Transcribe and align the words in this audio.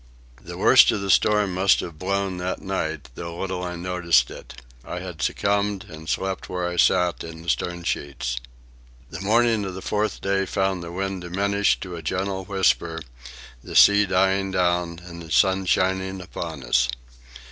The 0.41 0.57
worst 0.57 0.89
of 0.89 0.99
the 1.01 1.11
storm 1.11 1.53
must 1.53 1.79
have 1.81 1.99
blown 1.99 2.37
that 2.37 2.59
night, 2.59 3.09
though 3.13 3.37
little 3.37 3.61
I 3.61 3.75
noticed 3.75 4.31
it. 4.31 4.59
I 4.83 4.97
had 4.97 5.21
succumbed 5.21 5.83
and 5.89 6.09
slept 6.09 6.49
where 6.49 6.67
I 6.67 6.75
sat 6.77 7.23
in 7.23 7.43
the 7.43 7.49
stern 7.49 7.83
sheets. 7.83 8.37
The 9.11 9.21
morning 9.21 9.63
of 9.63 9.75
the 9.75 9.81
fourth 9.83 10.19
day 10.19 10.47
found 10.47 10.81
the 10.81 10.91
wind 10.91 11.21
diminished 11.21 11.81
to 11.81 11.95
a 11.95 12.01
gentle 12.01 12.45
whisper, 12.45 13.01
the 13.63 13.75
sea 13.75 14.07
dying 14.07 14.49
down 14.49 14.97
and 15.05 15.21
the 15.21 15.29
sun 15.31 15.67
shining 15.67 16.19
upon 16.19 16.63
us. 16.63 16.89